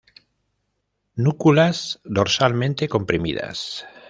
[1.13, 3.85] Núculas dorsalmente comprimidas.